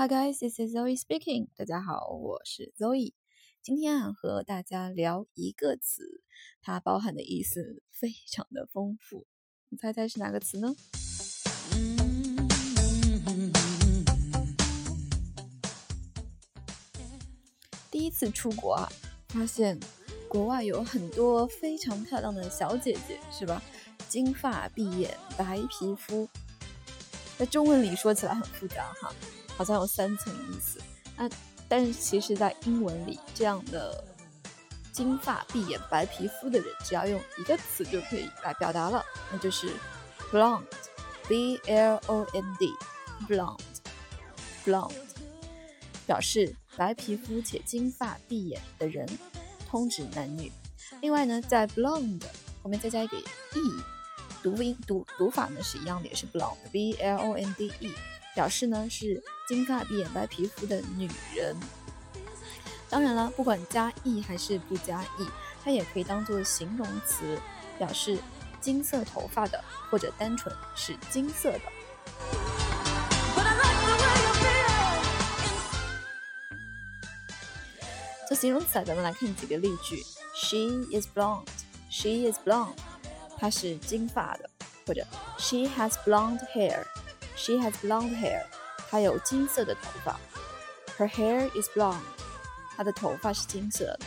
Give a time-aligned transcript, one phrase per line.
[0.00, 1.48] Hi guys, this is Zoe speaking.
[1.56, 3.14] 大家好，我是 Zoe。
[3.60, 6.22] 今天啊，和大家聊一个词，
[6.62, 9.26] 它包含的意思非常的丰富。
[9.70, 10.72] 你猜猜是哪个词呢？
[17.90, 18.88] 第一次出国啊，
[19.30, 19.80] 发现
[20.28, 23.60] 国外有很多非常漂亮的小姐姐，是吧？
[24.08, 26.28] 金发碧眼，白皮肤，
[27.36, 29.12] 在中文里说起来很复杂哈。
[29.58, 30.80] 好像有三层意思，
[31.16, 31.28] 那
[31.68, 34.04] 但是其实，在英文里，这样的
[34.92, 39.74] 金发碧眼白皮肤的人，只要用一个词就可以来表达了，那就是
[40.30, 44.94] blonde，b l o n d，blonde，blonde，
[46.06, 49.04] 表示白皮肤且金发碧眼的人，
[49.68, 50.52] 通指男女。
[51.02, 52.22] 另外呢，在 blonde
[52.62, 53.24] 后面再加一个 e，
[54.40, 57.92] 读音读读法呢是一样的，也是 blonde，b l o n d e。
[58.38, 61.56] 表示呢是金发碧眼白皮肤的女人。
[62.88, 65.26] 当然了，不管加 e 还是不加 e，
[65.64, 67.36] 它也可以当做形容词，
[67.78, 68.16] 表示
[68.60, 71.62] 金色头发的，或者单纯是金色的。
[78.28, 80.00] 做形容词啊，咱们来看几个例句
[80.36, 81.48] ：She is blonde.
[81.90, 82.76] She is blonde.
[83.36, 84.48] 她是金发的，
[84.86, 85.04] 或者
[85.38, 86.84] She has blonde hair.
[87.38, 88.42] She has blonde hair.
[88.90, 90.18] 她有金色的头发。
[90.98, 92.00] Her hair is blonde.
[92.76, 94.00] 她的头发是金色的。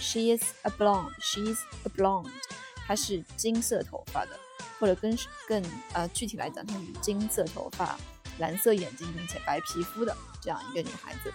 [0.00, 2.32] She is a blonde，She is a blonde.
[2.84, 4.38] 她是金色头发的，
[4.80, 7.96] 或者更更呃具体来讲，她是金色头发、
[8.38, 11.32] 蓝色眼睛并且白皮肤的这样一个女孩子。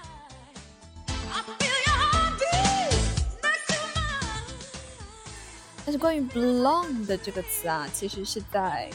[5.86, 8.92] 但是关于 blonde 这个词啊，其实是在。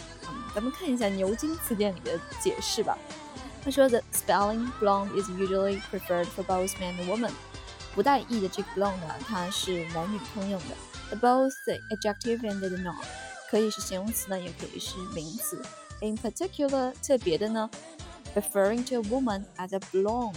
[0.54, 2.98] 咱们看一下牛津词典里的解释吧。
[3.64, 7.32] 他说：“The spelling blonde is usually preferred for both men and women。”
[7.94, 10.76] 不带 e 的这个 blonde 呢，它是男女通用的。
[11.10, 12.96] The both the adjective and the noun
[13.50, 15.62] 可以是形容词呢，也可以是名词。
[16.02, 17.70] In particular，特别的呢，
[18.36, 20.36] referring to a woman as a blonde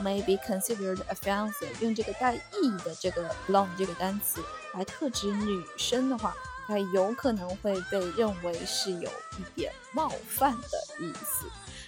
[0.00, 1.80] may be considered offensive。
[1.80, 4.40] 用这个带 e 的这个 blonde 这个单词
[4.74, 6.34] 来特指女生的话。
[6.67, 11.45] 它有可能会被认为是有一点冒犯的意思。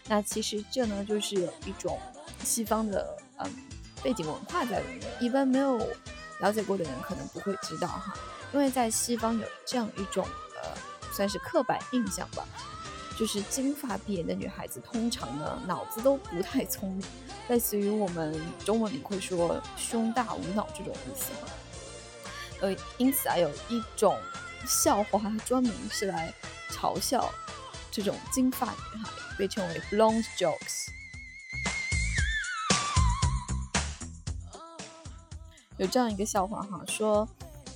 [0.07, 1.99] 那其实这呢，就是有一种
[2.43, 3.51] 西方的嗯
[4.03, 5.01] 背景文化在里面。
[5.19, 5.77] 一般没有
[6.39, 8.13] 了解过的人可能不会知道哈，
[8.53, 10.23] 因为在西方有这样一种
[10.61, 10.69] 呃
[11.11, 12.45] 算是刻板印象吧，
[13.17, 17.03] 就是金发碧眼的女孩子通常呢脑子都不太聪明，
[17.47, 21.49] 类似于我们中文里会说胸大无脑这种意思嘛。
[22.61, 24.15] 呃，因此啊，有一种。
[24.65, 26.33] 笑话专门是来
[26.71, 27.31] 嘲笑
[27.91, 30.87] 这种金发女孩，被称为 blonde jokes。
[35.77, 37.27] 有这样一个笑话哈，说，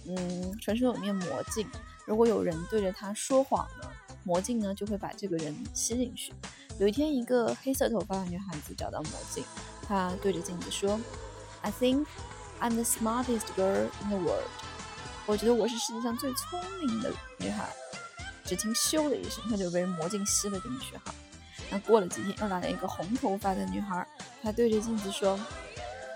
[0.08, 1.68] 嗯，传说有面魔镜，
[2.06, 3.92] 如果有人对着它说谎呢，
[4.24, 6.34] 魔镜呢就会把这个人吸进去。
[6.80, 9.44] 有一天，一个黑色头发的女孩子找到魔镜，
[9.86, 10.98] 她对着镜子说
[11.62, 12.06] ：“I think
[12.62, 14.50] I'm the smartest girl in the world。”
[15.30, 17.70] 我觉得我是世界上最聪明的女孩。
[18.44, 20.98] 只听咻的一声，她就被魔镜吸了进去。
[20.98, 21.14] 哈，
[21.70, 24.08] 那过了几天，又来了一个红头发的女孩，
[24.42, 25.40] 她对着镜子说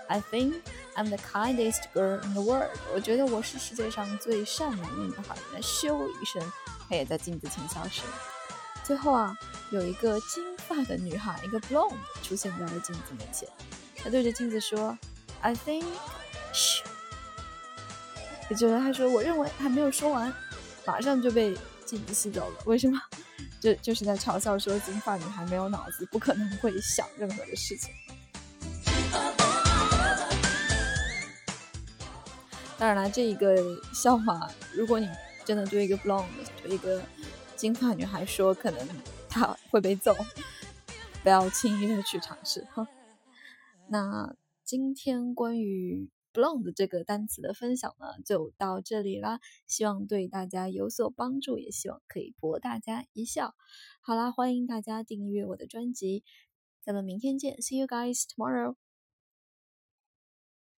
[0.08, 0.54] ：“I think
[0.96, 5.36] I'm the kindest girl in the world。”我觉得我是世界上最善良的女孩。
[5.52, 6.52] 那咻一声，
[6.88, 8.12] 她也在镜子前消失了。
[8.82, 9.32] 最后啊，
[9.70, 13.48] 有一个金发的女孩，一个 blonde 出现在了镜子面前，
[13.94, 14.98] 她对着镜子说
[15.40, 15.84] ：“I think。”
[16.52, 16.82] 咻。
[18.50, 20.32] 也就是他说，我认为还没有说完，
[20.86, 21.56] 马上就被
[21.86, 22.56] 镜子吸走了。
[22.66, 23.00] 为什么？
[23.58, 27.90] 就就是在嘲笑说金发女孩没有脑子，不可能会想任何的事情。
[32.78, 33.56] 当然了，这一个
[33.94, 35.08] 笑话，如果你
[35.46, 36.26] 真的对一个 blonde
[36.62, 37.02] 对一个
[37.56, 38.86] 金发女孩说，可能
[39.30, 40.14] 她会被揍，
[41.22, 42.86] 不要轻易的去尝试哈。
[43.88, 46.10] 那今天关于。
[46.34, 49.40] Blonde 这个单词的分享呢，就到这里啦。
[49.66, 53.54] 希望对大家有所帮助，也希望可以博大家一笑。
[54.02, 56.24] 好啦，欢迎大家订阅我的专辑，
[56.82, 58.83] 咱们明天见，See you guys tomorrow。